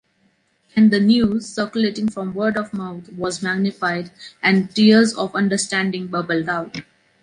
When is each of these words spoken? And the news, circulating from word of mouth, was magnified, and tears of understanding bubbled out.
And 0.75 0.89
the 0.91 0.99
news, 0.99 1.45
circulating 1.47 2.09
from 2.09 2.33
word 2.33 2.57
of 2.57 2.73
mouth, 2.73 3.13
was 3.13 3.43
magnified, 3.43 4.09
and 4.41 4.73
tears 4.73 5.13
of 5.13 5.35
understanding 5.35 6.07
bubbled 6.07 6.49
out. 6.49 6.77